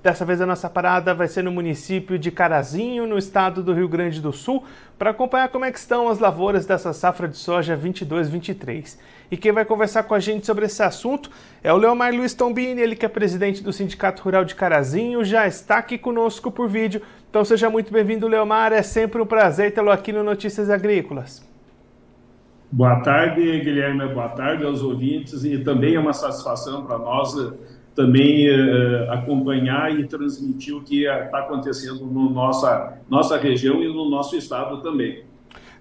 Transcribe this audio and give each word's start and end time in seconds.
Dessa 0.00 0.24
vez 0.24 0.40
a 0.40 0.46
nossa 0.46 0.70
parada 0.70 1.12
vai 1.12 1.26
ser 1.26 1.42
no 1.42 1.50
município 1.50 2.16
de 2.16 2.30
Carazinho, 2.30 3.04
no 3.04 3.18
estado 3.18 3.64
do 3.64 3.72
Rio 3.72 3.88
Grande 3.88 4.20
do 4.20 4.32
Sul, 4.32 4.62
para 4.96 5.10
acompanhar 5.10 5.48
como 5.48 5.64
é 5.64 5.72
que 5.72 5.78
estão 5.78 6.08
as 6.08 6.20
lavouras 6.20 6.64
dessa 6.64 6.92
safra 6.92 7.26
de 7.26 7.36
soja 7.36 7.76
22-23. 7.76 8.96
E 9.28 9.36
quem 9.36 9.50
vai 9.50 9.64
conversar 9.64 10.04
com 10.04 10.14
a 10.14 10.20
gente 10.20 10.46
sobre 10.46 10.66
esse 10.66 10.80
assunto 10.84 11.30
é 11.64 11.72
o 11.72 11.76
Leomar 11.76 12.14
Luiz 12.14 12.32
Tombini, 12.32 12.80
ele 12.80 12.94
que 12.94 13.04
é 13.04 13.08
presidente 13.08 13.60
do 13.60 13.72
Sindicato 13.72 14.22
Rural 14.22 14.44
de 14.44 14.54
Carazinho, 14.54 15.24
já 15.24 15.48
está 15.48 15.78
aqui 15.78 15.98
conosco 15.98 16.48
por 16.48 16.68
vídeo. 16.68 17.02
Então 17.28 17.44
seja 17.44 17.68
muito 17.68 17.92
bem-vindo, 17.92 18.28
Leomar, 18.28 18.72
é 18.72 18.82
sempre 18.82 19.20
um 19.20 19.26
prazer 19.26 19.74
tê-lo 19.74 19.90
aqui 19.90 20.12
no 20.12 20.22
Notícias 20.22 20.70
Agrícolas. 20.70 21.44
Boa 22.70 23.00
tarde, 23.00 23.40
Guilherme, 23.60 24.06
boa 24.14 24.28
tarde 24.28 24.64
aos 24.64 24.80
ouvintes 24.80 25.42
e 25.42 25.58
também 25.58 25.96
é 25.96 25.98
uma 25.98 26.12
satisfação 26.12 26.84
para 26.84 26.98
nós 26.98 27.34
também 27.98 28.48
uh, 28.48 29.10
acompanhar 29.10 29.92
e 29.98 30.06
transmitir 30.06 30.72
o 30.72 30.80
que 30.80 31.04
está 31.04 31.40
acontecendo 31.40 32.06
na 32.06 32.30
nossa, 32.30 32.96
nossa 33.10 33.36
região 33.36 33.82
e 33.82 33.88
no 33.88 34.08
nosso 34.08 34.36
estado 34.36 34.80
também. 34.80 35.24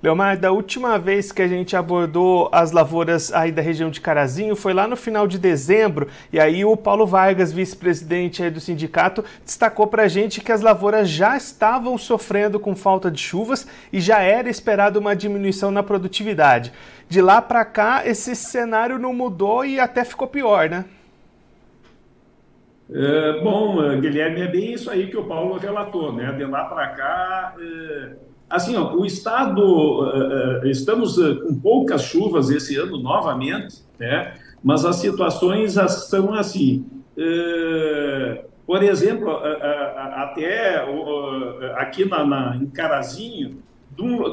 Leomar, 0.01 0.35
da 0.35 0.51
última 0.51 0.97
vez 0.97 1.31
que 1.31 1.43
a 1.43 1.47
gente 1.47 1.75
abordou 1.75 2.49
as 2.51 2.71
lavouras 2.71 3.31
aí 3.31 3.51
da 3.51 3.61
região 3.61 3.91
de 3.91 4.01
Carazinho 4.01 4.55
foi 4.55 4.73
lá 4.73 4.87
no 4.87 4.95
final 4.95 5.27
de 5.27 5.37
dezembro, 5.37 6.07
e 6.33 6.39
aí 6.39 6.65
o 6.65 6.75
Paulo 6.75 7.05
Vargas, 7.05 7.51
vice-presidente 7.51 8.49
do 8.49 8.59
sindicato, 8.59 9.23
destacou 9.45 9.85
para 9.85 10.03
a 10.03 10.07
gente 10.07 10.41
que 10.41 10.51
as 10.51 10.61
lavouras 10.61 11.07
já 11.07 11.37
estavam 11.37 11.99
sofrendo 11.99 12.59
com 12.59 12.75
falta 12.75 13.11
de 13.11 13.19
chuvas 13.19 13.67
e 13.93 13.99
já 13.99 14.21
era 14.21 14.49
esperado 14.49 14.99
uma 14.99 15.15
diminuição 15.15 15.69
na 15.69 15.83
produtividade. 15.83 16.73
De 17.07 17.21
lá 17.21 17.43
para 17.43 17.63
cá, 17.63 18.01
esse 18.07 18.35
cenário 18.35 18.97
não 18.97 19.13
mudou 19.13 19.63
e 19.63 19.79
até 19.79 20.03
ficou 20.03 20.27
pior, 20.27 20.67
né? 20.67 20.85
É, 22.89 23.41
bom, 23.41 23.83
é, 23.83 23.97
Guilherme, 23.97 24.41
é 24.41 24.47
bem 24.47 24.73
isso 24.73 24.89
aí 24.89 25.07
que 25.07 25.17
o 25.17 25.25
Paulo 25.25 25.57
relatou, 25.57 26.13
né? 26.13 26.31
De 26.31 26.45
lá 26.45 26.63
para 26.65 26.87
cá, 26.89 27.55
é, 27.59 28.11
assim, 28.49 28.77
ó, 28.77 28.95
o 28.95 29.05
Estado, 29.05 30.61
estamos 30.63 31.17
com 31.17 31.59
poucas 31.59 32.03
chuvas 32.03 32.49
esse 32.49 32.77
ano 32.77 32.97
novamente, 32.97 33.83
né? 33.99 34.35
Mas 34.63 34.85
as 34.85 34.95
situações 34.97 35.73
são 35.73 36.33
assim. 36.33 36.85
por 38.65 38.83
exemplo, 38.83 39.31
até 40.15 40.85
aqui 41.75 42.05
na, 42.05 42.25
na, 42.25 42.55
em 42.55 42.67
Carazinho, 42.67 43.61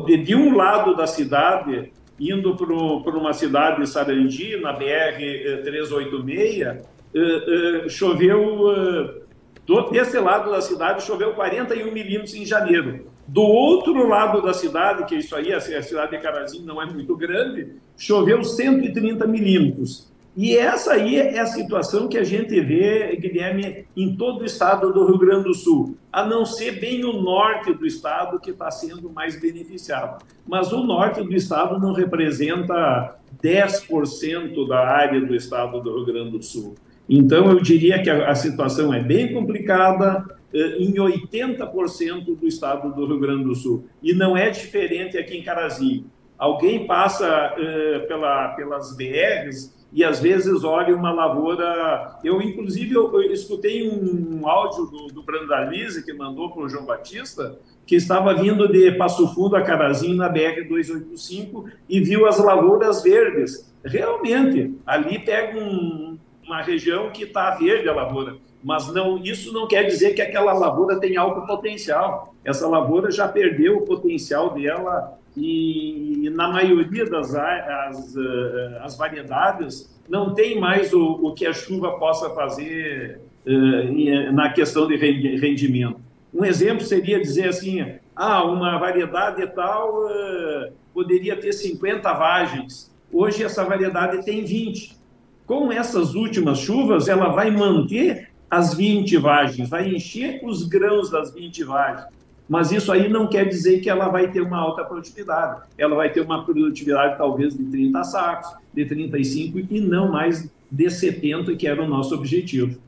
de, 0.07 0.17
de 0.19 0.37
um 0.37 0.57
lado 0.57 0.95
da 0.95 1.07
cidade, 1.07 1.91
indo 2.19 2.57
para 2.57 3.17
uma 3.17 3.33
cidade 3.33 3.81
de 3.81 3.89
Sarandi, 3.89 4.61
na 4.61 4.79
BR-386, 4.79 6.85
uh, 7.15 7.87
uh, 7.87 7.91
choveu, 7.91 8.69
uh, 8.69 9.91
desse 9.91 10.19
lado 10.19 10.51
da 10.51 10.61
cidade, 10.61 11.03
choveu 11.03 11.35
41 11.35 11.93
milímetros 11.93 12.35
em 12.35 12.45
janeiro. 12.45 13.07
Do 13.27 13.43
outro 13.43 14.07
lado 14.07 14.43
da 14.43 14.53
cidade, 14.53 15.07
que 15.07 15.17
isso 15.17 15.35
aí, 15.35 15.53
a 15.53 15.61
cidade 15.61 16.11
de 16.11 16.23
Carazinho 16.23 16.67
não 16.67 16.83
é 16.83 16.87
muito 16.87 17.17
grande, 17.17 17.77
choveu 17.97 18.45
130 18.45 19.27
milímetros. 19.27 20.13
E 20.37 20.57
essa 20.57 20.95
aí 20.95 21.17
é 21.17 21.39
a 21.39 21.47
situação 21.47 22.09
que 22.09 22.19
a 22.19 22.25
gente 22.25 22.61
vê, 22.61 23.17
Guilherme, 23.17 23.87
em 23.97 24.17
todo 24.17 24.43
o 24.43 24.45
estado 24.45 24.93
do 24.93 25.07
Rio 25.07 25.17
Grande 25.17 25.45
do 25.45 25.55
Sul, 25.55 25.97
a 26.13 26.27
não 26.27 26.45
ser 26.45 26.81
bem 26.81 27.05
o 27.05 27.13
norte 27.23 27.73
do 27.73 27.87
estado 27.87 28.41
que 28.41 28.51
está 28.51 28.69
sendo 28.69 29.09
mais 29.09 29.41
beneficiado. 29.41 30.25
Mas 30.45 30.73
o 30.73 30.83
norte 30.83 31.23
do 31.23 31.33
estado 31.33 31.79
não 31.79 31.93
representa 31.93 33.17
10% 33.41 34.67
da 34.67 34.81
área 34.81 35.21
do 35.21 35.37
estado 35.37 35.81
do 35.81 35.95
Rio 35.95 36.07
Grande 36.07 36.31
do 36.33 36.43
Sul. 36.43 36.75
Então, 37.09 37.51
eu 37.51 37.61
diria 37.61 38.03
que 38.03 38.09
a, 38.09 38.31
a 38.31 38.35
situação 38.35 38.93
é 38.93 39.01
bem 39.03 39.33
complicada 39.33 40.25
eh, 40.53 40.77
em 40.79 40.95
80% 40.95 42.37
do 42.37 42.47
estado 42.47 42.95
do 42.95 43.07
Rio 43.07 43.19
Grande 43.19 43.45
do 43.45 43.55
Sul. 43.55 43.87
E 44.03 44.13
não 44.15 44.37
é 44.37 44.51
diferente 44.51 45.19
aqui 45.19 45.37
em 45.37 45.43
Carazinho. 45.43 46.07
Alguém 46.39 46.87
passa 46.87 47.55
eh, 47.59 47.99
pela, 48.09 48.49
pelas 48.51 48.97
BRs 48.97 49.75
e 49.93 50.03
às 50.03 50.21
vezes 50.21 50.65
olha 50.65 50.95
uma 50.95 51.13
lavoura. 51.13 52.19
Eu, 52.25 52.43
inclusive, 52.43 52.95
eu, 52.95 53.23
eu 53.23 53.33
escutei 53.33 53.89
um, 53.89 54.41
um, 54.41 54.49
áudio 54.49 54.87
do, 54.87 55.07
do 55.07 55.23
Brandalize 55.23 56.05
que 56.05 56.13
mandou 56.13 56.51
para 56.51 56.65
o 56.65 56.69
João 56.69 56.85
Batista, 56.85 57.57
que 57.87 57.95
estava 57.95 58.35
vindo 58.35 58.67
de 58.67 58.93
Passo 58.93 59.33
Fundo 59.35 59.57
a 59.57 59.63
Carazinho 59.63 60.17
na 60.17 60.33
BR-285 60.33 61.71
e 61.89 62.01
viu 62.01 62.27
as 62.27 62.39
lavouras 62.39 63.03
verdes. 63.03 63.73
Realmente, 63.85 64.75
ali 64.85 65.19
pega 65.19 65.59
um, 65.59 66.19
uma 66.47 66.63
região 66.63 67.11
que 67.11 67.25
está 67.25 67.51
verde 67.57 67.89
a 67.89 67.95
lavoura, 67.95 68.37
mas 68.63 68.93
não, 68.93 69.19
isso 69.19 69.53
não 69.53 69.67
quer 69.67 69.85
dizer 69.85 70.15
que 70.15 70.23
aquela 70.23 70.53
lavoura 70.53 70.99
tem 70.99 71.17
alto 71.17 71.47
potencial. 71.47 72.35
Essa 72.45 72.69
lavoura 72.69 73.11
já 73.11 73.29
perdeu 73.29 73.79
o 73.79 73.83
potencial 73.83 74.51
dela 74.51 75.19
e, 75.37 76.27
e 76.27 76.31
na 76.31 76.49
maioria 76.49 77.05
das 77.09 77.35
as, 77.35 78.17
eh, 78.17 78.79
as 78.83 78.97
variedades 78.97 79.93
não 80.09 80.35
tem 80.35 80.59
mais 80.59 80.93
o, 80.93 81.03
o 81.03 81.35
que 81.35 81.47
a 81.47 81.53
chuva 81.53 81.99
possa 81.99 82.31
fazer 82.31 83.21
uh, 83.47 84.33
na 84.33 84.53
questão 84.53 84.87
de 84.87 84.97
rendimento. 84.97 86.01
Um 86.33 86.45
exemplo 86.45 86.85
seria 86.85 87.21
dizer 87.21 87.49
assim, 87.49 87.97
ah, 88.15 88.45
uma 88.45 88.79
variedade 88.79 89.47
tal 89.55 90.05
uh, 90.05 90.73
poderia 90.93 91.37
ter 91.37 91.53
50 91.53 92.13
vagens. 92.13 92.95
Hoje 93.13 93.45
essa 93.45 93.65
variedade 93.65 94.25
tem 94.25 94.45
20 94.45 95.04
com 95.47 95.73
essas 95.73 96.15
últimas 96.15 96.59
chuvas, 96.59 97.09
ela 97.09 97.29
vai 97.29 97.51
manter 97.51 98.31
as 98.51 98.75
20 98.75 99.17
vagens, 99.19 99.69
vai 99.69 99.89
encher 99.89 100.41
os 100.43 100.65
grãos 100.65 101.11
das 101.11 101.33
20 101.33 101.65
vagens. 101.65 102.07
Mas 102.49 102.71
isso 102.73 102.93
aí 102.93 103.09
não 103.09 103.27
quer 103.27 103.49
dizer 103.49 103.81
que 103.81 103.89
ela 103.89 104.09
vai 104.09 104.31
ter 104.31 104.43
uma 104.43 104.59
alta 104.59 104.85
produtividade. 104.85 105.63
Ela 105.79 105.97
vai 105.97 106.11
ter 106.11 106.21
uma 106.21 106.45
produtividade 106.45 107.17
talvez 107.17 107.57
de 107.57 107.65
30 107.65 108.05
sacos, 108.05 108.55
de 108.73 108.85
35 108.85 109.61
e 109.71 109.81
não 109.81 110.13
mais 110.13 110.49
de 110.71 110.91
70, 110.91 111.57
que 111.57 111.67
era 111.67 111.83
o 111.83 111.89
nosso 111.89 112.15
objetivo. 112.15 112.79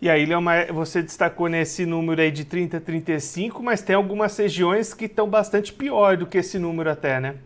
E 0.00 0.08
aí, 0.08 0.24
Leomar, 0.24 0.72
você 0.72 1.02
destacou 1.02 1.48
nesse 1.48 1.84
número 1.84 2.20
aí 2.20 2.30
de 2.30 2.44
30, 2.44 2.80
35, 2.80 3.62
mas 3.62 3.82
tem 3.82 3.96
algumas 3.96 4.36
regiões 4.36 4.94
que 4.94 5.06
estão 5.06 5.28
bastante 5.28 5.72
pior 5.72 6.16
do 6.16 6.26
que 6.26 6.38
esse 6.38 6.58
número 6.58 6.90
até, 6.90 7.20
né? 7.20 7.36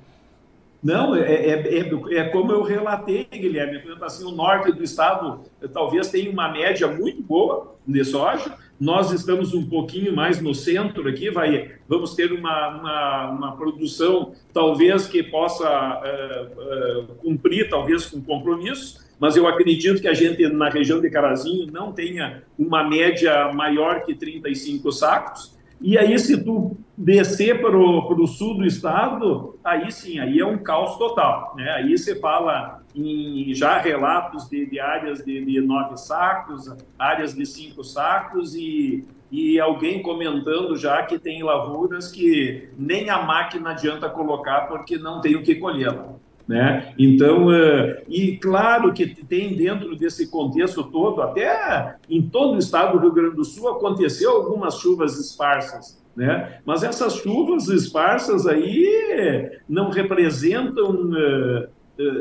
Não, 0.83 1.15
é, 1.15 1.21
é, 1.21 1.79
é, 1.79 2.15
é, 2.17 2.25
como 2.25 2.51
eu 2.51 2.63
relatei, 2.63 3.29
Guilherme. 3.31 3.79
Exemplo, 3.79 4.05
assim, 4.05 4.25
o 4.25 4.33
norte 4.33 4.73
do 4.73 4.83
estado 4.83 5.41
talvez 5.73 6.11
tenha 6.11 6.31
uma 6.31 6.51
média 6.51 6.89
muito 6.89 7.23
boa 7.23 7.77
de 7.87 8.05
soja. 8.05 8.57
Nós 8.81 9.13
estamos 9.13 9.55
um 9.55 9.69
pouquinho 9.69 10.15
mais 10.15 10.43
no 10.43 10.53
centro 10.53 11.09
aqui, 11.09 11.31
vai, 11.31 11.71
vamos 11.89 12.17
ter 12.17 12.33
uma, 12.33 12.69
uma, 12.69 13.31
uma 13.31 13.57
produção 13.57 14.33
talvez 14.53 15.07
que 15.07 15.23
possa 15.23 15.69
uh, 15.69 17.01
uh, 17.01 17.15
cumprir, 17.19 17.71
talvez 17.71 18.07
com 18.07 18.21
compromisso, 18.21 18.99
mas 19.21 19.37
eu 19.37 19.47
acredito 19.47 20.03
que 20.03 20.09
a 20.09 20.15
gente 20.15 20.49
na 20.49 20.69
região 20.69 21.01
de 21.01 21.09
Carazinho 21.09 21.71
não 21.71 21.93
tenha 21.93 22.43
uma 22.59 22.83
média 22.83 23.53
maior 23.53 24.03
que 24.03 24.17
35 24.17 24.91
sacos. 24.91 25.52
E 25.83 25.99
aí, 25.99 26.19
se 26.19 26.43
tu 26.43 26.77
descer 26.97 27.61
para 27.61 27.77
o 27.77 28.27
sul 28.27 28.59
do 28.59 28.65
estado, 28.65 29.59
aí 29.65 29.91
sim, 29.91 30.19
aí 30.19 30.39
é 30.39 30.47
um 30.47 30.59
caos 30.59 30.97
total. 30.97 31.55
Né? 31.57 31.69
Aí 31.73 31.97
você 31.97 32.15
fala 32.17 32.83
em 32.95 33.53
já 33.55 33.79
relatos 33.79 34.49
de, 34.49 34.67
de 34.67 34.79
áreas 34.79 35.25
de, 35.25 35.45
de, 35.45 35.61
nove 35.61 35.97
sacos, 35.97 36.73
áreas 36.99 37.35
de 37.35 37.45
cinco 37.47 37.83
sacos 37.83 38.55
e, 38.55 39.05
e 39.31 39.59
alguém 39.59 40.03
comentando 40.03 40.77
já 40.77 41.03
que 41.03 41.19
tem 41.19 41.43
lavouras 41.43 42.11
que 42.13 42.69
nem 42.77 43.09
a 43.09 43.23
máquina 43.23 43.71
adianta 43.71 44.09
colocar 44.09 44.69
porque 44.69 44.99
não 44.99 45.21
tem 45.21 45.35
o 45.35 45.43
que 45.43 45.55
colhê-la. 45.55 46.15
Né? 46.47 46.93
Então, 46.99 47.47
uh, 47.47 48.03
e 48.09 48.37
claro 48.37 48.93
que 48.93 49.07
tem 49.07 49.57
dentro 49.57 49.95
desse 49.97 50.29
contexto 50.29 50.83
todo, 50.85 51.23
até 51.23 51.97
em 52.11 52.23
todo 52.23 52.55
o 52.55 52.59
estado 52.59 52.99
do 52.99 53.01
Rio 53.01 53.13
Grande 53.13 53.37
do 53.37 53.45
Sul 53.45 53.69
aconteceu 53.69 54.33
algumas 54.33 54.75
chuvas 54.79 55.19
esparsas, 55.19 56.03
né? 56.17 56.59
Mas 56.67 56.83
essas 56.83 57.15
chuvas 57.15 57.69
esparsas 57.69 58.47
aí 58.47 59.51
não 59.69 59.91
representam, 59.91 60.91
uh, 60.91 61.69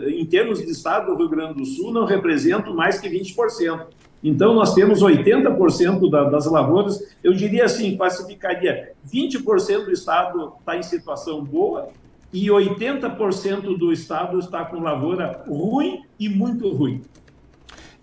em 0.08 0.26
termos 0.26 0.60
de 0.60 0.70
estado 0.70 1.08
do 1.08 1.18
Rio 1.18 1.30
Grande 1.30 1.56
do 1.56 1.66
Sul, 1.66 1.92
não 1.92 2.06
representam 2.06 2.76
mais 2.76 3.00
que 3.00 3.10
20%. 3.10 3.88
Então, 4.24 4.54
nós 4.54 4.76
temos 4.76 5.02
80% 5.02 6.10
da, 6.12 6.26
das 6.26 6.46
lavouras, 6.46 7.00
eu 7.24 7.34
diria 7.34 7.66
assim, 7.66 7.98
classificaria 7.98 8.92
20% 9.12 9.86
do 9.86 9.92
estado 9.92 10.54
está 10.60 10.78
em 10.78 10.84
situação 10.84 11.44
boa 11.44 11.90
e 12.34 12.48
80% 12.48 13.78
do 13.78 13.92
estado 13.92 14.40
está 14.40 14.64
com 14.66 14.80
lavoura 14.80 15.44
ruim 15.48 16.02
e 16.20 16.30
muito 16.30 16.70
ruim. 16.70 17.02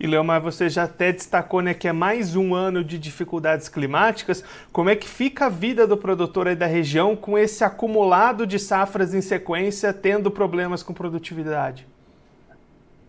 E 0.00 0.06
Leomar, 0.06 0.40
você 0.40 0.68
já 0.68 0.84
até 0.84 1.12
destacou 1.12 1.60
né, 1.60 1.74
que 1.74 1.88
é 1.88 1.92
mais 1.92 2.36
um 2.36 2.54
ano 2.54 2.84
de 2.84 2.96
dificuldades 2.98 3.68
climáticas. 3.68 4.44
Como 4.70 4.88
é 4.88 4.94
que 4.94 5.08
fica 5.08 5.46
a 5.46 5.48
vida 5.48 5.88
do 5.88 5.96
produtor 5.96 6.46
aí 6.46 6.54
da 6.54 6.66
região 6.66 7.16
com 7.16 7.36
esse 7.36 7.64
acumulado 7.64 8.46
de 8.46 8.60
safras 8.60 9.12
em 9.12 9.20
sequência, 9.20 9.92
tendo 9.92 10.30
problemas 10.30 10.84
com 10.84 10.94
produtividade? 10.94 11.84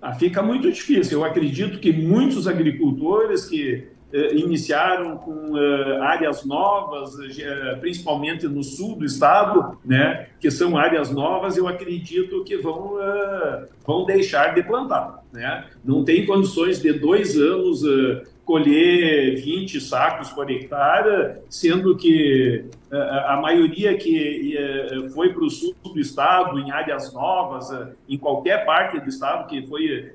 Ah, 0.02 0.14
fica 0.14 0.42
muito 0.42 0.72
difícil. 0.72 1.20
Eu 1.20 1.26
acredito 1.26 1.80
que 1.80 1.92
muitos 1.94 2.48
agricultores 2.48 3.46
que 3.46 3.88
eh, 4.12 4.36
iniciaram 4.36 5.18
com 5.18 5.56
eh, 5.56 6.00
áreas 6.02 6.44
novas, 6.44 7.12
eh, 7.38 7.78
principalmente 7.80 8.48
no 8.48 8.64
sul 8.64 8.96
do 8.96 9.06
estado, 9.06 9.78
né, 9.86 10.30
que 10.40 10.50
são 10.50 10.78
áreas 10.78 11.12
novas, 11.12 11.58
eu 11.58 11.68
acredito 11.68 12.44
que 12.44 12.58
vão, 12.58 12.98
vão 13.86 14.06
deixar 14.06 14.56
de 14.56 14.64
plantar. 14.64 15.24
Né? 15.32 15.66
Não 15.84 16.04
tem 16.04 16.26
condições 16.26 16.82
de 16.82 16.94
dois 16.94 17.38
anos 17.38 17.84
colher 18.50 19.36
20 19.36 19.80
sacos 19.80 20.32
por 20.32 20.50
hectare, 20.50 21.36
sendo 21.48 21.96
que 21.96 22.66
a 22.92 23.40
maioria 23.40 23.96
que 23.96 24.58
foi 25.14 25.32
para 25.32 25.44
o 25.44 25.50
sul 25.52 25.76
do 25.84 26.00
estado, 26.00 26.58
em 26.58 26.72
áreas 26.72 27.14
novas, 27.14 27.70
em 28.08 28.18
qualquer 28.18 28.66
parte 28.66 29.00
do 29.00 29.08
estado 29.08 29.48
que 29.48 29.68
foi 29.68 30.14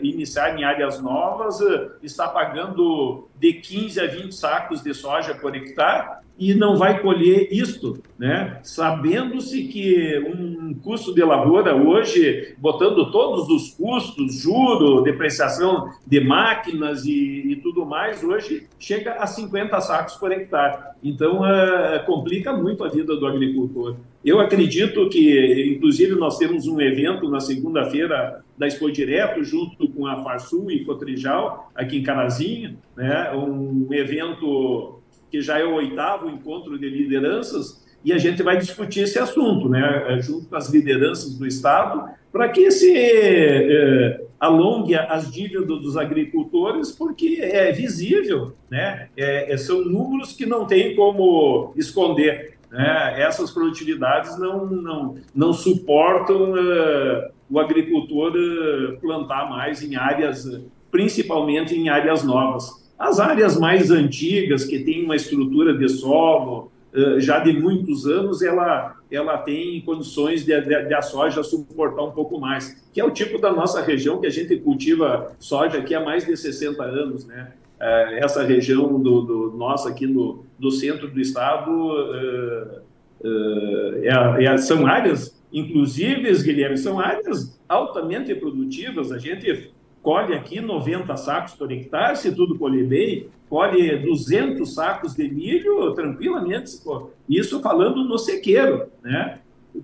iniciar 0.00 0.56
em 0.56 0.62
áreas 0.62 1.02
novas, 1.02 1.58
está 2.04 2.28
pagando 2.28 3.26
de 3.34 3.54
15 3.54 4.00
a 4.00 4.06
20 4.06 4.32
sacos 4.32 4.80
de 4.80 4.94
soja 4.94 5.34
por 5.34 5.56
hectare 5.56 6.24
e 6.38 6.54
não 6.54 6.76
vai 6.76 7.00
colher 7.00 7.48
isto, 7.50 8.02
né? 8.18 8.60
Sabendo-se 8.62 9.64
que 9.64 10.18
um 10.18 10.74
custo 10.74 11.14
de 11.14 11.22
lavoura 11.22 11.74
hoje, 11.74 12.54
botando 12.58 13.10
todos 13.10 13.48
os 13.48 13.70
custos, 13.74 14.40
juro, 14.40 15.02
depreciação 15.02 15.90
de 16.06 16.20
máquinas 16.20 17.04
e, 17.06 17.52
e 17.52 17.56
tudo 17.56 17.86
mais, 17.86 18.22
hoje 18.22 18.66
chega 18.78 19.14
a 19.14 19.26
50 19.26 19.80
sacos 19.80 20.16
por 20.16 20.30
hectare. 20.30 20.94
Então, 21.02 21.40
uh, 21.40 22.04
complica 22.04 22.52
muito 22.52 22.84
a 22.84 22.88
vida 22.88 23.16
do 23.16 23.26
agricultor. 23.26 23.96
Eu 24.24 24.40
acredito 24.40 25.08
que, 25.08 25.74
inclusive, 25.76 26.14
nós 26.16 26.36
temos 26.36 26.66
um 26.66 26.80
evento 26.80 27.30
na 27.30 27.38
segunda-feira 27.40 28.42
da 28.58 28.66
Expo 28.66 28.90
Direto, 28.90 29.44
junto 29.44 29.88
com 29.88 30.06
a 30.06 30.22
Farsul 30.22 30.70
e 30.70 30.84
Cotrijal, 30.84 31.70
aqui 31.74 31.98
em 31.98 32.02
Carazinho, 32.02 32.76
né? 32.96 33.30
um 33.32 33.88
evento 33.92 34.95
que 35.30 35.40
já 35.40 35.58
é 35.58 35.64
o 35.64 35.74
oitavo 35.74 36.28
encontro 36.28 36.78
de 36.78 36.88
lideranças, 36.88 37.84
e 38.06 38.12
a 38.12 38.18
gente 38.18 38.40
vai 38.40 38.56
discutir 38.56 39.00
esse 39.00 39.18
assunto, 39.18 39.68
né, 39.68 40.04
é, 40.06 40.20
junto 40.20 40.48
com 40.48 40.54
as 40.54 40.70
lideranças 40.70 41.34
do 41.36 41.44
Estado, 41.44 42.08
para 42.30 42.48
que 42.48 42.70
se 42.70 42.96
é, 42.96 44.20
alongue 44.38 44.94
as 44.94 45.28
dívidas 45.32 45.66
dos 45.66 45.96
agricultores, 45.96 46.92
porque 46.92 47.40
é 47.42 47.72
visível, 47.72 48.52
né, 48.70 49.08
é, 49.16 49.52
é, 49.52 49.56
são 49.56 49.84
números 49.84 50.34
que 50.34 50.46
não 50.46 50.66
tem 50.66 50.94
como 50.94 51.72
esconder. 51.74 52.54
Né, 52.70 53.14
essas 53.20 53.50
produtividades 53.50 54.38
não, 54.38 54.66
não, 54.66 55.16
não 55.34 55.52
suportam 55.52 56.52
o 57.50 57.58
agricultor 57.58 58.32
plantar 59.00 59.50
mais 59.50 59.82
em 59.82 59.96
áreas, 59.96 60.48
principalmente 60.92 61.74
em 61.74 61.88
áreas 61.88 62.22
novas. 62.22 62.85
As 62.98 63.20
áreas 63.20 63.58
mais 63.58 63.90
antigas, 63.90 64.64
que 64.64 64.78
têm 64.78 65.04
uma 65.04 65.16
estrutura 65.16 65.76
de 65.76 65.88
solo 65.88 66.72
uh, 66.94 67.20
já 67.20 67.38
de 67.38 67.52
muitos 67.52 68.06
anos, 68.06 68.42
ela, 68.42 68.96
ela 69.10 69.38
tem 69.38 69.80
condições 69.82 70.44
de, 70.44 70.58
de, 70.60 70.84
de, 70.84 70.94
a 70.94 71.02
soja 71.02 71.42
suportar 71.42 72.02
um 72.02 72.12
pouco 72.12 72.40
mais, 72.40 72.82
que 72.92 73.00
é 73.00 73.04
o 73.04 73.10
tipo 73.10 73.38
da 73.38 73.52
nossa 73.52 73.82
região 73.82 74.20
que 74.20 74.26
a 74.26 74.30
gente 74.30 74.56
cultiva 74.56 75.34
soja 75.38 75.78
aqui 75.78 75.94
há 75.94 76.00
mais 76.00 76.24
de 76.24 76.36
60 76.36 76.82
anos, 76.82 77.26
né? 77.26 77.52
Uh, 77.78 78.24
essa 78.24 78.42
região 78.42 78.98
do, 78.98 79.20
do 79.20 79.52
nossa 79.54 79.90
aqui 79.90 80.06
no, 80.06 80.46
do 80.58 80.70
centro 80.70 81.08
do 81.08 81.20
estado 81.20 81.70
uh, 81.70 82.86
é, 84.02 84.44
é, 84.44 84.56
são 84.56 84.86
áreas, 84.86 85.36
inclusive, 85.52 86.32
Guilherme, 86.42 86.76
são 86.76 87.00
áreas 87.00 87.58
altamente 87.68 88.34
produtivas. 88.34 89.10
A 89.10 89.18
gente 89.18 89.70
colhe 90.06 90.34
aqui 90.34 90.60
90 90.60 91.16
sacos 91.16 91.54
por 91.54 91.72
hectare, 91.72 92.16
se 92.16 92.32
tudo 92.32 92.56
colher 92.56 92.86
bem, 92.86 93.28
colhe 93.50 93.96
200 93.96 94.72
sacos 94.72 95.16
de 95.16 95.28
milho 95.28 95.92
tranquilamente, 95.94 96.70
isso 97.28 97.60
falando 97.60 98.04
no 98.04 98.16
sequeiro, 98.16 98.86
né? 99.02 99.40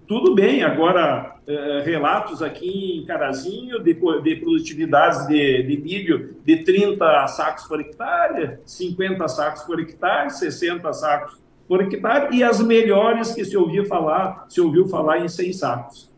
Tudo 0.07 0.33
bem, 0.33 0.63
agora, 0.63 1.39
eh, 1.45 1.83
relatos 1.85 2.41
aqui 2.41 3.01
em 3.01 3.05
Carazinho 3.05 3.83
de, 3.83 3.95
de 3.95 4.37
produtividades 4.37 5.27
de, 5.27 5.65
de, 5.65 5.77
milho 5.83 6.37
de 6.45 6.59
30 6.59 7.27
sacos 7.27 7.65
por 7.65 7.81
hectare, 7.81 8.59
50 8.65 9.27
sacos 9.27 9.63
por 9.65 9.81
hectare, 9.81 10.31
60 10.31 10.93
sacos 10.93 11.41
por 11.67 11.83
hectare, 11.83 12.37
e 12.37 12.45
as 12.45 12.63
melhores 12.63 13.35
que 13.35 13.45
se 13.45 13.57
ouviu 13.57 13.87
falar, 13.87 14.47
se 14.49 14.61
ouviu 14.61 14.87
falar 14.87 15.19
em 15.19 15.29
100 15.29 15.53
sacos. 15.53 16.13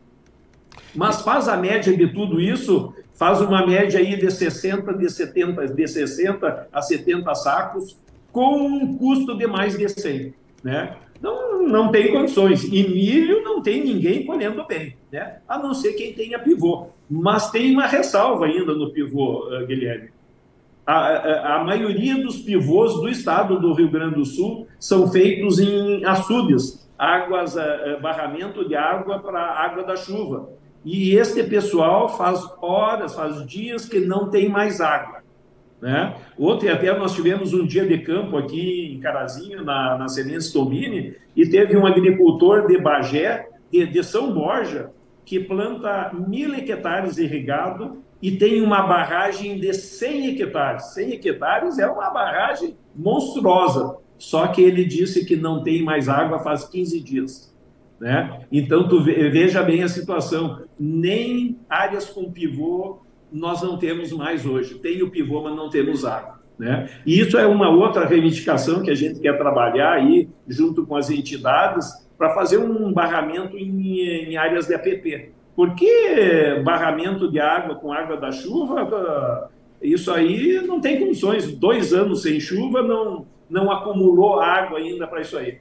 Mas 0.93 1.23
faz 1.23 1.47
a 1.47 1.57
média 1.57 1.97
de 1.97 2.07
tudo 2.13 2.39
isso, 2.39 2.93
faz 3.15 3.41
uma 3.41 3.65
média 3.65 3.99
aí 3.99 4.15
de 4.15 4.29
60, 4.29 4.93
de 4.93 5.09
70, 5.09 5.67
de 5.67 5.87
60 5.87 6.67
a 6.71 6.81
70 6.81 7.33
sacos, 7.35 7.97
com 8.31 8.57
um 8.57 8.97
custo 8.97 9.35
de 9.37 9.47
mais 9.47 9.77
de 9.77 9.87
100, 9.87 10.33
né? 10.63 10.97
Não, 11.21 11.63
não 11.67 11.91
tem 11.91 12.11
condições. 12.11 12.63
E 12.65 12.87
milho 12.87 13.41
não 13.41 13.61
tem 13.61 13.83
ninguém 13.83 14.25
colhendo 14.25 14.65
bem, 14.65 14.95
né? 15.11 15.37
A 15.47 15.57
não 15.57 15.73
ser 15.73 15.93
quem 15.93 16.13
tenha 16.13 16.37
pivô. 16.37 16.87
Mas 17.09 17.49
tem 17.49 17.71
uma 17.73 17.87
ressalva 17.87 18.45
ainda 18.45 18.73
no 18.73 18.91
pivô, 18.91 19.47
uh, 19.47 19.65
Guilherme. 19.65 20.09
A, 20.85 20.93
a, 20.93 21.55
a, 21.55 21.63
maioria 21.63 22.21
dos 22.21 22.37
pivôs 22.37 22.93
do 22.95 23.09
estado 23.09 23.59
do 23.59 23.73
Rio 23.73 23.89
Grande 23.89 24.15
do 24.15 24.25
Sul 24.25 24.67
são 24.79 25.07
feitos 25.07 25.57
em 25.57 26.05
açudes, 26.05 26.87
águas, 26.97 27.55
uh, 27.55 27.99
barramento 28.01 28.67
de 28.67 28.75
água 28.75 29.17
para 29.19 29.39
água 29.39 29.83
da 29.83 29.95
chuva. 29.95 30.49
E 30.85 31.15
este 31.15 31.43
pessoal 31.43 32.07
faz 32.15 32.39
horas, 32.61 33.15
faz 33.15 33.43
dias 33.47 33.89
que 33.89 33.99
não 33.99 34.29
tem 34.29 34.47
mais 34.47 34.79
água. 34.79 35.23
Né? 35.81 36.15
Ontem 36.37 36.69
até 36.69 36.95
nós 36.97 37.13
tivemos 37.13 37.53
um 37.53 37.65
dia 37.65 37.85
de 37.85 37.97
campo 37.97 38.37
aqui 38.37 38.93
em 38.93 38.99
Carazinho, 38.99 39.63
na, 39.63 39.97
na 39.97 40.07
Sementes 40.07 40.51
Tomini, 40.51 41.15
e 41.35 41.47
teve 41.47 41.75
um 41.75 41.85
agricultor 41.87 42.67
de 42.67 42.77
Bagé, 42.77 43.49
de, 43.71 43.85
de 43.87 44.03
São 44.03 44.31
Borja, 44.31 44.91
que 45.25 45.39
planta 45.39 46.11
mil 46.13 46.53
hectares 46.53 47.17
irrigado 47.17 48.03
e 48.21 48.31
tem 48.31 48.61
uma 48.61 48.83
barragem 48.83 49.59
de 49.59 49.73
100 49.73 50.27
hectares. 50.41 50.93
100 50.93 51.13
hectares 51.13 51.79
é 51.79 51.87
uma 51.87 52.11
barragem 52.11 52.77
monstruosa, 52.95 53.97
só 54.17 54.47
que 54.47 54.61
ele 54.61 54.85
disse 54.85 55.25
que 55.25 55.35
não 55.35 55.63
tem 55.63 55.83
mais 55.83 56.07
água 56.07 56.39
faz 56.39 56.63
15 56.65 56.99
dias. 57.01 57.54
Né? 58.05 58.39
Então, 58.51 58.87
tu 58.87 59.01
veja 59.01 59.63
bem 59.63 59.81
a 59.81 59.87
situação. 59.87 60.61
Nem 60.79 61.57
áreas 61.67 62.07
com 62.07 62.31
pivô 62.31 62.99
nós 63.33 63.63
não 63.63 63.79
temos 63.79 64.11
mais 64.11 64.45
hoje. 64.45 64.75
Tem 64.75 65.01
o 65.01 65.09
pivô, 65.09 65.41
mas 65.41 65.55
não 65.55 65.71
temos 65.71 66.05
água. 66.05 66.39
Né? 66.57 66.87
E 67.03 67.19
isso 67.19 67.35
é 67.35 67.47
uma 67.47 67.67
outra 67.67 68.05
reivindicação 68.05 68.83
que 68.83 68.91
a 68.91 68.95
gente 68.95 69.19
quer 69.19 69.35
trabalhar 69.39 69.93
aí, 69.93 70.29
junto 70.47 70.85
com 70.85 70.95
as 70.95 71.09
entidades, 71.09 72.07
para 72.15 72.29
fazer 72.35 72.59
um 72.59 72.93
barramento 72.93 73.57
em, 73.57 74.01
em, 74.29 74.37
áreas 74.37 74.67
de 74.67 74.75
APP. 74.75 75.31
Por 75.55 75.73
que 75.73 76.61
barramento 76.63 77.31
de 77.31 77.39
água 77.39 77.73
com 77.73 77.91
água 77.91 78.17
da 78.17 78.31
chuva? 78.31 79.49
Isso 79.81 80.11
aí 80.11 80.61
não 80.61 80.79
tem 80.79 80.99
condições. 80.99 81.51
Dois 81.57 81.91
anos 81.91 82.21
sem 82.21 82.39
chuva 82.39 82.83
não, 82.83 83.25
não 83.49 83.71
acumulou 83.71 84.39
água 84.39 84.77
ainda 84.77 85.07
para 85.07 85.21
isso 85.21 85.35
aí. 85.35 85.57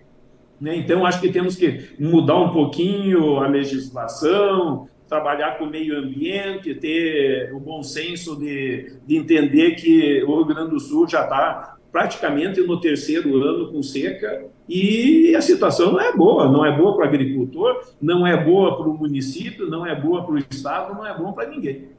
Né? 0.60 0.76
Então, 0.76 1.04
acho 1.04 1.20
que 1.20 1.32
temos 1.32 1.56
que 1.56 1.90
mudar 1.98 2.38
um 2.38 2.50
pouquinho 2.50 3.38
a 3.38 3.46
legislação, 3.46 4.88
trabalhar 5.08 5.58
com 5.58 5.64
o 5.64 5.70
meio 5.70 5.98
ambiente, 5.98 6.74
ter 6.74 7.52
o 7.54 7.60
bom 7.60 7.82
senso 7.82 8.36
de, 8.36 8.96
de 9.06 9.16
entender 9.16 9.72
que 9.72 10.22
o 10.24 10.36
Rio 10.36 10.44
Grande 10.46 10.70
do 10.70 10.80
Sul 10.80 11.08
já 11.08 11.22
está 11.22 11.76
praticamente 11.92 12.60
no 12.60 12.80
terceiro 12.80 13.36
ano 13.36 13.70
com 13.70 13.80
seca 13.80 14.46
e 14.68 15.32
a 15.36 15.40
situação 15.40 15.92
não 15.92 16.00
é 16.00 16.12
boa, 16.12 16.50
não 16.50 16.66
é 16.66 16.76
boa 16.76 16.96
para 16.96 17.04
o 17.04 17.08
agricultor, 17.08 17.84
não 18.02 18.26
é 18.26 18.36
boa 18.36 18.76
para 18.76 18.88
o 18.88 18.98
município, 18.98 19.70
não 19.70 19.86
é 19.86 19.94
boa 19.94 20.24
para 20.24 20.34
o 20.34 20.38
estado, 20.38 20.94
não 20.94 21.06
é 21.06 21.16
bom 21.16 21.32
para 21.32 21.48
ninguém. 21.48 21.90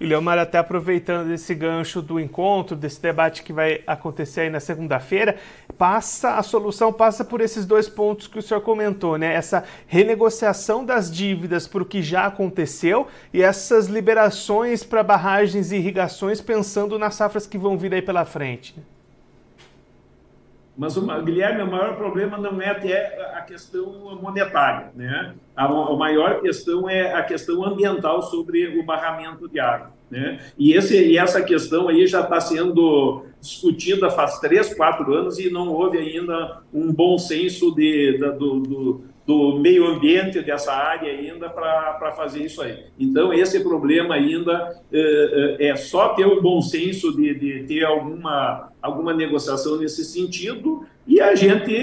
E 0.00 0.06
Leomar, 0.06 0.38
até 0.38 0.58
aproveitando 0.58 1.32
esse 1.32 1.54
gancho 1.54 2.02
do 2.02 2.18
encontro, 2.18 2.76
desse 2.76 3.00
debate 3.00 3.42
que 3.42 3.52
vai 3.52 3.82
acontecer 3.86 4.42
aí 4.42 4.50
na 4.50 4.60
segunda-feira, 4.60 5.36
passa 5.78 6.34
a 6.34 6.42
solução 6.42 6.92
passa 6.92 7.24
por 7.24 7.40
esses 7.40 7.64
dois 7.64 7.88
pontos 7.88 8.26
que 8.26 8.38
o 8.38 8.42
senhor 8.42 8.60
comentou, 8.60 9.16
né? 9.16 9.32
Essa 9.34 9.64
renegociação 9.86 10.84
das 10.84 11.10
dívidas 11.10 11.66
para 11.66 11.82
o 11.82 11.86
que 11.86 12.02
já 12.02 12.26
aconteceu 12.26 13.06
e 13.32 13.42
essas 13.42 13.86
liberações 13.86 14.82
para 14.82 15.02
barragens 15.02 15.72
e 15.72 15.76
irrigações 15.76 16.40
pensando 16.40 16.98
nas 16.98 17.14
safras 17.14 17.46
que 17.46 17.58
vão 17.58 17.78
vir 17.78 17.94
aí 17.94 18.02
pela 18.02 18.24
frente. 18.24 18.74
Mas, 20.76 20.96
o, 20.96 21.22
Guilherme, 21.22 21.62
o 21.62 21.70
maior 21.70 21.96
problema 21.96 22.36
não 22.36 22.60
é 22.60 22.68
até 22.68 23.32
a 23.36 23.42
questão 23.42 24.18
monetária, 24.20 24.90
né? 24.94 25.34
A, 25.54 25.66
a 25.66 25.96
maior 25.96 26.40
questão 26.40 26.90
é 26.90 27.14
a 27.14 27.22
questão 27.22 27.64
ambiental 27.64 28.22
sobre 28.22 28.78
o 28.78 28.84
barramento 28.84 29.48
de 29.48 29.60
água, 29.60 29.92
né? 30.10 30.40
E, 30.58 30.72
esse, 30.72 30.96
e 30.96 31.16
essa 31.16 31.42
questão 31.42 31.88
aí 31.88 32.06
já 32.06 32.22
está 32.22 32.40
sendo 32.40 33.24
discutida 33.40 34.10
faz 34.10 34.40
três, 34.40 34.74
quatro 34.74 35.14
anos 35.14 35.38
e 35.38 35.50
não 35.50 35.68
houve 35.68 35.98
ainda 35.98 36.62
um 36.72 36.92
bom 36.92 37.18
senso 37.18 37.72
de, 37.74 38.18
de 38.18 38.32
do, 38.32 38.60
do 38.60 39.04
do 39.26 39.58
meio 39.58 39.86
ambiente 39.86 40.40
dessa 40.42 40.72
área 40.72 41.10
ainda 41.10 41.48
para 41.48 42.12
fazer 42.16 42.44
isso 42.44 42.60
aí. 42.60 42.84
Então, 42.98 43.32
esse 43.32 43.60
problema 43.60 44.14
ainda 44.14 44.78
é, 44.92 45.56
é, 45.68 45.76
só 45.76 46.10
ter 46.10 46.26
o 46.26 46.42
bom 46.42 46.60
senso 46.60 47.14
de, 47.16 47.34
de 47.34 47.64
ter 47.64 47.84
alguma, 47.84 48.70
alguma 48.82 49.14
negociação 49.14 49.78
nesse 49.78 50.04
sentido 50.04 50.86
e 51.06 51.20
a 51.20 51.34
gente, 51.34 51.74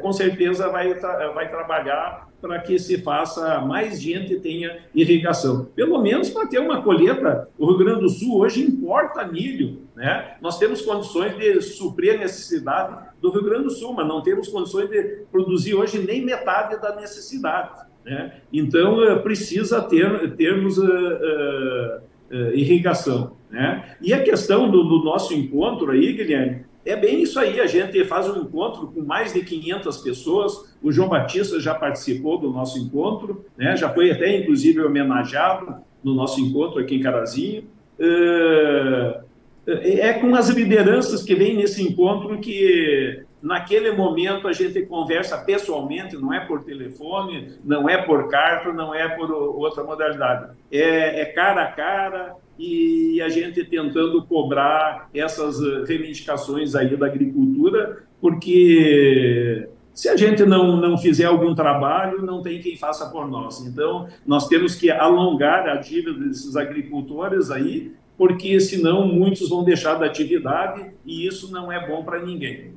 com 0.00 0.12
certeza, 0.12 0.68
vai, 0.68 0.92
vai 0.94 1.48
trabalhar 1.48 2.26
para 2.40 2.58
que 2.58 2.78
se 2.78 2.98
faça, 2.98 3.60
mais 3.60 4.00
gente 4.00 4.36
tenha 4.40 4.78
irrigação. 4.94 5.68
Pelo 5.76 6.00
menos 6.02 6.28
para 6.30 6.46
ter 6.46 6.58
uma 6.58 6.82
colheita, 6.82 7.48
o 7.58 7.66
Rio 7.66 7.78
Grande 7.78 8.00
do 8.00 8.08
Sul 8.08 8.38
hoje 8.38 8.64
importa 8.64 9.26
milho, 9.26 9.82
né? 9.94 10.36
Nós 10.40 10.58
temos 10.58 10.82
condições 10.82 11.36
de 11.36 11.60
suprir 11.62 12.14
a 12.14 12.18
necessidade 12.18 13.05
do 13.20 13.30
Rio 13.30 13.44
Grande 13.44 13.64
do 13.64 13.70
Sul, 13.70 13.92
mas 13.92 14.06
não 14.06 14.22
temos 14.22 14.48
condições 14.48 14.88
de 14.88 15.02
produzir 15.30 15.74
hoje 15.74 15.98
nem 15.98 16.24
metade 16.24 16.80
da 16.80 16.94
necessidade, 16.94 17.80
né? 18.04 18.34
Então, 18.52 19.02
eh, 19.02 19.16
precisa 19.16 19.82
ter, 19.82 20.36
termos 20.36 20.78
uh, 20.78 20.84
uh, 20.84 22.00
uh, 22.30 22.54
irrigação, 22.54 23.36
né? 23.50 23.96
E 24.00 24.12
a 24.12 24.22
questão 24.22 24.70
do, 24.70 24.84
do 24.84 25.02
nosso 25.02 25.34
encontro 25.34 25.90
aí, 25.90 26.12
Guilherme, 26.12 26.64
é 26.84 26.94
bem 26.94 27.20
isso 27.20 27.40
aí, 27.40 27.58
a 27.60 27.66
gente 27.66 28.04
faz 28.04 28.28
um 28.28 28.42
encontro 28.42 28.86
com 28.86 29.02
mais 29.02 29.32
de 29.32 29.44
500 29.44 29.96
pessoas, 29.98 30.76
o 30.80 30.92
João 30.92 31.08
Batista 31.08 31.58
já 31.58 31.74
participou 31.74 32.38
do 32.38 32.48
nosso 32.50 32.78
encontro, 32.78 33.44
né? 33.58 33.76
já 33.76 33.92
foi 33.92 34.12
até 34.12 34.36
inclusive 34.36 34.80
homenageado 34.80 35.78
no 36.04 36.14
nosso 36.14 36.40
encontro 36.40 36.78
aqui 36.78 36.94
em 36.94 37.00
Carazinho. 37.00 37.64
É, 37.98 39.20
é 39.66 40.12
com 40.14 40.34
as 40.34 40.48
lideranças 40.48 41.22
que 41.22 41.34
vêm 41.34 41.56
nesse 41.56 41.82
encontro 41.82 42.38
que 42.38 43.24
naquele 43.42 43.92
momento 43.92 44.48
a 44.48 44.52
gente 44.52 44.82
conversa 44.86 45.38
pessoalmente, 45.38 46.16
não 46.16 46.32
é 46.32 46.40
por 46.40 46.64
telefone, 46.64 47.54
não 47.64 47.88
é 47.88 48.00
por 48.02 48.28
carta, 48.28 48.72
não 48.72 48.94
é 48.94 49.08
por 49.08 49.30
outra 49.30 49.84
modalidade. 49.84 50.56
É, 50.70 51.20
é 51.20 51.24
cara 51.26 51.62
a 51.62 51.72
cara, 51.72 52.36
e 52.58 53.20
a 53.20 53.28
gente 53.28 53.64
tentando 53.64 54.24
cobrar 54.24 55.08
essas 55.14 55.60
eh, 55.60 55.84
reivindicações 55.86 56.74
aí 56.74 56.96
da 56.96 57.06
agricultura, 57.06 58.04
porque 58.20 59.68
se 59.92 60.08
a 60.08 60.16
gente 60.16 60.44
não, 60.44 60.76
não 60.76 60.96
fizer 60.96 61.24
algum 61.24 61.54
trabalho, 61.54 62.22
não 62.22 62.42
tem 62.42 62.60
quem 62.60 62.76
faça 62.76 63.10
por 63.10 63.28
nós. 63.28 63.60
Então, 63.66 64.08
nós 64.26 64.48
temos 64.48 64.74
que 64.74 64.90
alongar 64.90 65.68
a 65.68 65.76
dívida 65.76 66.18
desses 66.18 66.56
agricultores 66.56 67.50
aí, 67.50 67.92
porque 68.16 68.58
senão 68.60 69.06
muitos 69.06 69.48
vão 69.48 69.64
deixar 69.64 69.94
da 69.94 70.06
atividade 70.06 70.90
e 71.04 71.26
isso 71.26 71.50
não 71.52 71.70
é 71.70 71.86
bom 71.86 72.04
para 72.04 72.22
ninguém. 72.22 72.74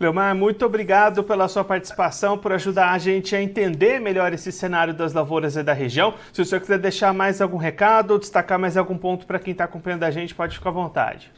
Leomar, 0.00 0.34
muito 0.34 0.66
obrigado 0.66 1.22
pela 1.22 1.46
sua 1.46 1.62
participação, 1.62 2.36
por 2.36 2.52
ajudar 2.52 2.90
a 2.90 2.98
gente 2.98 3.36
a 3.36 3.42
entender 3.42 4.00
melhor 4.00 4.32
esse 4.32 4.50
cenário 4.50 4.92
das 4.92 5.12
lavouras 5.12 5.54
e 5.54 5.62
da 5.62 5.72
região. 5.72 6.14
Se 6.32 6.42
o 6.42 6.44
senhor 6.44 6.60
quiser 6.60 6.78
deixar 6.78 7.14
mais 7.14 7.40
algum 7.40 7.56
recado 7.56 8.12
ou 8.12 8.18
destacar 8.18 8.58
mais 8.58 8.76
algum 8.76 8.98
ponto 8.98 9.26
para 9.26 9.38
quem 9.38 9.52
está 9.52 9.64
acompanhando 9.64 10.02
a 10.02 10.10
gente, 10.10 10.34
pode 10.34 10.56
ficar 10.56 10.70
à 10.70 10.72
vontade. 10.72 11.30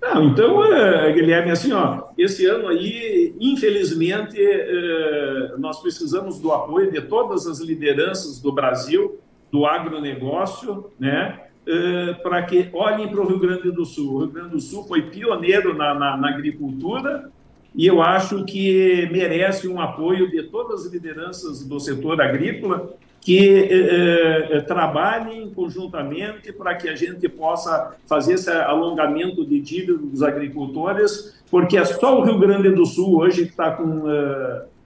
Não, 0.00 0.22
então, 0.22 0.64
é, 0.64 1.12
Guilherme, 1.12 1.50
assim, 1.50 1.72
ó, 1.72 2.04
esse 2.16 2.46
ano 2.46 2.68
aí, 2.68 3.34
infelizmente, 3.40 4.36
é, 4.40 5.54
nós 5.58 5.80
precisamos 5.80 6.38
do 6.38 6.52
apoio 6.52 6.92
de 6.92 7.00
todas 7.00 7.48
as 7.48 7.58
lideranças 7.58 8.40
do 8.40 8.52
Brasil, 8.52 9.18
do 9.50 9.66
agronegócio, 9.66 10.92
né? 11.00 11.45
Uh, 11.66 12.22
para 12.22 12.42
que 12.42 12.68
olhem 12.72 13.08
para 13.08 13.20
o 13.20 13.26
Rio 13.26 13.38
Grande 13.38 13.70
do 13.70 13.84
Sul. 13.84 14.14
O 14.14 14.18
Rio 14.20 14.28
Grande 14.28 14.50
do 14.50 14.60
Sul 14.60 14.84
foi 14.84 15.02
pioneiro 15.02 15.74
na, 15.74 15.94
na, 15.94 16.16
na 16.16 16.28
agricultura 16.28 17.30
e 17.74 17.86
eu 17.86 18.00
acho 18.00 18.44
que 18.44 19.08
merece 19.12 19.68
um 19.68 19.80
apoio 19.80 20.30
de 20.30 20.44
todas 20.44 20.86
as 20.86 20.92
lideranças 20.92 21.64
do 21.64 21.78
setor 21.78 22.20
agrícola 22.22 22.94
que 23.20 23.68
eh, 23.68 24.60
trabalhem 24.68 25.50
conjuntamente 25.50 26.52
para 26.52 26.76
que 26.76 26.88
a 26.88 26.94
gente 26.94 27.28
possa 27.28 27.96
fazer 28.06 28.34
esse 28.34 28.50
alongamento 28.50 29.44
de 29.44 29.58
dívida 29.60 29.98
dos 29.98 30.22
agricultores, 30.22 31.36
porque 31.50 31.76
é 31.76 31.84
só 31.84 32.20
o 32.20 32.24
Rio 32.24 32.38
Grande 32.38 32.70
do 32.70 32.86
Sul 32.86 33.18
hoje 33.18 33.42
que 33.42 33.50
está 33.50 33.72
com 33.72 34.06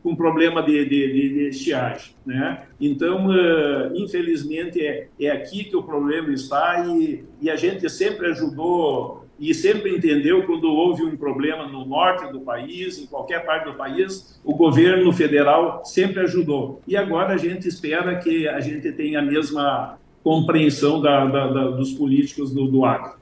com 0.03 0.17
problema 0.17 0.63
de, 0.63 0.85
de, 0.85 1.13
de, 1.13 1.29
de 1.29 1.49
estiagem. 1.49 2.15
Né? 2.25 2.63
Então, 2.81 3.27
uh, 3.27 3.95
infelizmente, 3.95 4.85
é, 4.85 5.09
é 5.21 5.31
aqui 5.31 5.65
que 5.65 5.77
o 5.77 5.83
problema 5.83 6.33
está 6.33 6.87
e, 6.87 7.25
e 7.41 7.51
a 7.51 7.57
gente 7.57 7.89
sempre 7.89 8.29
ajudou 8.29 9.27
e 9.39 9.55
sempre 9.55 9.97
entendeu 9.97 10.45
quando 10.45 10.65
houve 10.65 11.03
um 11.03 11.17
problema 11.17 11.67
no 11.67 11.87
norte 11.87 12.31
do 12.31 12.41
país, 12.41 12.99
em 12.99 13.07
qualquer 13.07 13.45
parte 13.45 13.65
do 13.65 13.75
país, 13.75 14.39
o 14.45 14.55
governo 14.55 15.11
federal 15.13 15.83
sempre 15.83 16.21
ajudou. 16.21 16.83
E 16.87 16.95
agora 16.95 17.33
a 17.33 17.39
gente 17.39 17.67
espera 17.67 18.17
que 18.17 18.47
a 18.47 18.61
gente 18.61 18.93
tenha 18.93 19.21
a 19.21 19.23
mesma 19.23 19.99
compreensão 20.23 21.01
da, 21.01 21.25
da, 21.25 21.47
da, 21.47 21.71
dos 21.71 21.93
políticos 21.93 22.53
do, 22.53 22.67
do 22.67 22.85
agro. 22.85 23.20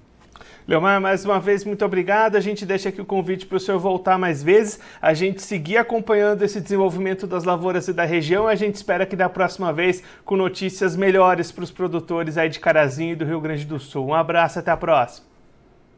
Leomar, 0.68 1.00
mais 1.00 1.24
uma 1.24 1.40
vez, 1.40 1.64
muito 1.64 1.82
obrigado. 1.82 2.36
A 2.36 2.40
gente 2.40 2.66
deixa 2.66 2.90
aqui 2.90 3.00
o 3.00 3.06
convite 3.06 3.46
para 3.46 3.56
o 3.56 3.60
senhor 3.60 3.78
voltar 3.78 4.18
mais 4.18 4.42
vezes, 4.42 4.78
a 5.00 5.14
gente 5.14 5.40
seguir 5.40 5.78
acompanhando 5.78 6.42
esse 6.42 6.60
desenvolvimento 6.60 7.26
das 7.26 7.42
lavouras 7.42 7.88
e 7.88 7.92
da 7.94 8.04
região. 8.04 8.46
A 8.46 8.54
gente 8.54 8.74
espera 8.74 9.06
que 9.06 9.16
da 9.16 9.30
próxima 9.30 9.72
vez 9.72 10.04
com 10.26 10.36
notícias 10.36 10.94
melhores 10.94 11.50
para 11.50 11.64
os 11.64 11.70
produtores 11.70 12.36
aí 12.36 12.50
de 12.50 12.60
Carazinho 12.60 13.14
e 13.14 13.16
do 13.16 13.24
Rio 13.24 13.40
Grande 13.40 13.64
do 13.64 13.78
Sul. 13.78 14.08
Um 14.08 14.14
abraço, 14.14 14.58
até 14.58 14.70
a 14.70 14.76
próxima. 14.76 15.26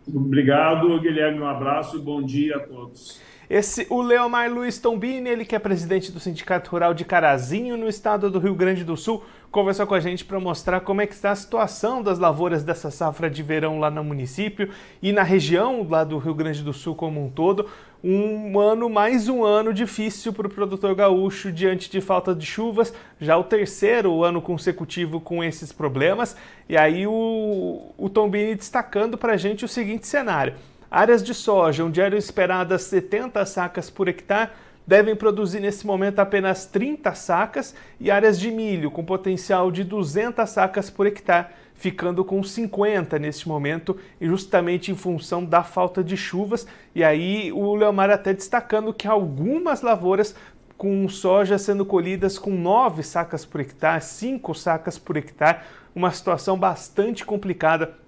Obrigado, 0.07 1.01
Guilherme. 1.01 1.41
Um 1.41 1.49
abraço 1.49 1.97
e 1.97 2.01
bom 2.01 2.23
dia 2.23 2.57
a 2.57 2.61
todos. 2.61 3.21
Esse, 3.51 3.85
o 3.91 4.01
Leomar 4.01 4.49
Luiz 4.49 4.79
Tombini, 4.79 5.29
ele 5.29 5.45
que 5.45 5.57
é 5.57 5.59
presidente 5.59 6.13
do 6.13 6.21
Sindicato 6.21 6.71
Rural 6.71 6.95
de 6.95 7.05
Carazinho, 7.05 7.77
no 7.77 7.89
estado 7.89 8.31
do 8.31 8.39
Rio 8.39 8.55
Grande 8.55 8.85
do 8.85 8.97
Sul, 8.97 9.25
conversou 9.51 9.89
com 9.89 9.95
a 9.95 9.99
gente 9.99 10.25
para 10.25 10.39
mostrar 10.39 10.83
como 10.83 11.01
é 11.01 11.07
que 11.07 11.15
está 11.15 11.33
a 11.33 11.35
situação 11.35 12.01
das 12.01 12.17
lavouras 12.17 12.63
dessa 12.63 12.93
safra 12.93 13.29
de 13.29 13.43
verão 13.43 13.81
lá 13.81 13.91
no 13.91 14.05
município 14.05 14.71
e 15.03 15.11
na 15.11 15.25
região 15.25 15.85
lá 15.91 16.05
do 16.05 16.17
Rio 16.17 16.33
Grande 16.33 16.63
do 16.63 16.73
Sul 16.73 16.95
como 16.95 17.21
um 17.21 17.29
todo. 17.29 17.69
Um 18.05 18.57
ano, 18.61 18.89
mais 18.89 19.29
um 19.29 19.43
ano 19.43 19.75
difícil 19.75 20.33
para 20.33 20.47
o 20.47 20.51
produtor 20.51 20.95
gaúcho 20.95 21.51
diante 21.51 21.91
de 21.91 22.01
falta 22.01 22.33
de 22.33 22.47
chuvas, 22.47 22.95
já 23.21 23.37
o 23.37 23.43
terceiro 23.43 24.23
ano 24.23 24.41
consecutivo 24.41 25.21
com 25.21 25.43
esses 25.43 25.73
problemas. 25.73 26.37
E 26.69 26.77
aí 26.77 27.05
o, 27.05 27.93
o 27.99 28.09
Tombini 28.09 28.55
destacando 28.55 29.19
para 29.19 29.33
a 29.33 29.37
gente 29.37 29.65
o 29.65 29.69
seguinte 29.69 30.07
cenário. 30.07 30.55
Áreas 30.91 31.23
de 31.23 31.33
soja, 31.33 31.85
onde 31.85 32.01
eram 32.01 32.19
esperadas 32.19 32.83
70 32.83 33.47
sacas 33.47 33.89
por 33.89 34.09
hectare, 34.09 34.51
devem 34.85 35.15
produzir 35.15 35.61
nesse 35.61 35.87
momento 35.87 36.19
apenas 36.19 36.67
30 36.67 37.15
sacas 37.15 37.77
e 38.01 38.11
áreas 38.11 38.41
de 38.41 38.51
milho 38.51 38.91
com 38.91 39.05
potencial 39.05 39.71
de 39.71 39.85
200 39.85 40.51
sacas 40.51 40.91
por 40.91 41.07
hectare, 41.07 41.47
ficando 41.75 42.25
com 42.25 42.43
50 42.43 43.21
neste 43.21 43.47
momento, 43.47 43.97
justamente 44.21 44.91
em 44.91 44.97
função 44.97 45.45
da 45.45 45.63
falta 45.63 46.03
de 46.03 46.17
chuvas. 46.17 46.67
E 46.93 47.05
aí 47.05 47.53
o 47.53 47.73
Leomar 47.77 48.11
até 48.11 48.35
destacando 48.35 48.93
que 48.93 49.07
algumas 49.07 49.83
lavouras 49.83 50.35
com 50.77 51.09
soja 51.09 51.57
sendo 51.57 51.87
colhidas 51.87 52.37
com 52.37 52.51
9 52.51 53.05
sacas 53.05 53.45
por 53.45 53.61
hectare, 53.61 54.03
5 54.03 54.55
sacas 54.57 54.99
por 54.99 55.17
hectare, 55.17 55.61
uma 55.95 56.11
situação 56.11 56.59
bastante 56.59 57.25
complicada 57.25 58.00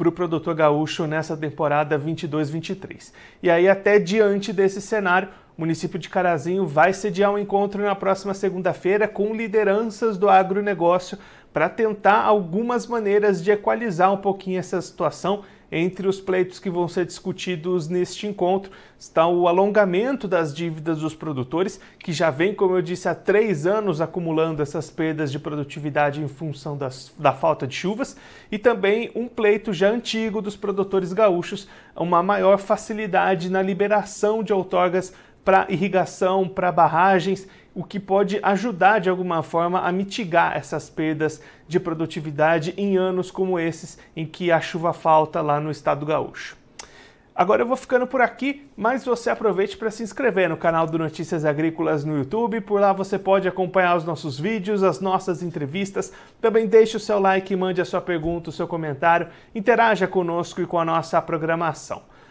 para 0.00 0.08
o 0.08 0.12
produtor 0.12 0.54
gaúcho 0.54 1.06
nessa 1.06 1.36
temporada 1.36 1.98
22-23. 1.98 3.12
E 3.42 3.50
aí, 3.50 3.68
até 3.68 3.98
diante 3.98 4.50
desse 4.50 4.80
cenário, 4.80 5.28
o 5.58 5.60
município 5.60 5.98
de 5.98 6.08
Carazinho 6.08 6.66
vai 6.66 6.94
sediar 6.94 7.30
um 7.30 7.38
encontro 7.38 7.82
na 7.82 7.94
próxima 7.94 8.32
segunda-feira 8.32 9.06
com 9.06 9.34
lideranças 9.34 10.16
do 10.16 10.30
agronegócio 10.30 11.18
para 11.52 11.68
tentar 11.68 12.22
algumas 12.22 12.86
maneiras 12.86 13.44
de 13.44 13.50
equalizar 13.50 14.10
um 14.10 14.16
pouquinho 14.16 14.58
essa 14.58 14.80
situação 14.80 15.42
entre 15.72 16.08
os 16.08 16.20
pleitos 16.20 16.58
que 16.58 16.68
vão 16.68 16.88
ser 16.88 17.06
discutidos 17.06 17.88
neste 17.88 18.26
encontro 18.26 18.72
está 18.98 19.26
o 19.26 19.46
alongamento 19.46 20.26
das 20.26 20.54
dívidas 20.54 20.98
dos 20.98 21.14
produtores, 21.14 21.80
que 21.98 22.12
já 22.12 22.30
vem, 22.30 22.54
como 22.54 22.76
eu 22.76 22.82
disse, 22.82 23.08
há 23.08 23.14
três 23.14 23.66
anos 23.66 24.00
acumulando 24.00 24.62
essas 24.62 24.90
perdas 24.90 25.30
de 25.30 25.38
produtividade 25.38 26.20
em 26.20 26.28
função 26.28 26.76
das, 26.76 27.12
da 27.18 27.32
falta 27.32 27.66
de 27.66 27.74
chuvas, 27.74 28.16
e 28.50 28.58
também 28.58 29.10
um 29.14 29.28
pleito 29.28 29.72
já 29.72 29.90
antigo 29.90 30.42
dos 30.42 30.56
produtores 30.56 31.12
gaúchos, 31.12 31.68
uma 31.96 32.22
maior 32.22 32.58
facilidade 32.58 33.48
na 33.48 33.62
liberação 33.62 34.42
de 34.42 34.52
outorgas 34.52 35.14
para 35.44 35.66
irrigação, 35.70 36.46
para 36.46 36.70
barragens 36.70 37.48
o 37.80 37.82
que 37.82 37.98
pode 37.98 38.38
ajudar 38.42 38.98
de 38.98 39.08
alguma 39.08 39.42
forma 39.42 39.80
a 39.80 39.90
mitigar 39.90 40.54
essas 40.54 40.90
perdas 40.90 41.40
de 41.66 41.80
produtividade 41.80 42.74
em 42.76 42.98
anos 42.98 43.30
como 43.30 43.58
esses 43.58 43.98
em 44.14 44.26
que 44.26 44.52
a 44.52 44.60
chuva 44.60 44.92
falta 44.92 45.40
lá 45.40 45.58
no 45.58 45.70
estado 45.70 46.04
gaúcho. 46.04 46.58
Agora 47.34 47.62
eu 47.62 47.66
vou 47.66 47.78
ficando 47.78 48.06
por 48.06 48.20
aqui, 48.20 48.68
mas 48.76 49.02
você 49.02 49.30
aproveite 49.30 49.78
para 49.78 49.90
se 49.90 50.02
inscrever 50.02 50.46
no 50.46 50.58
canal 50.58 50.86
do 50.86 50.98
Notícias 50.98 51.42
Agrícolas 51.42 52.04
no 52.04 52.18
YouTube. 52.18 52.60
Por 52.60 52.82
lá 52.82 52.92
você 52.92 53.18
pode 53.18 53.48
acompanhar 53.48 53.96
os 53.96 54.04
nossos 54.04 54.38
vídeos, 54.38 54.82
as 54.82 55.00
nossas 55.00 55.42
entrevistas. 55.42 56.12
Também 56.38 56.66
deixe 56.66 56.98
o 56.98 57.00
seu 57.00 57.18
like, 57.18 57.56
mande 57.56 57.80
a 57.80 57.86
sua 57.86 58.02
pergunta, 58.02 58.50
o 58.50 58.52
seu 58.52 58.68
comentário, 58.68 59.28
interaja 59.54 60.06
conosco 60.06 60.60
e 60.60 60.66
com 60.66 60.78
a 60.78 60.84
nossa 60.84 61.22
programação. 61.22 62.02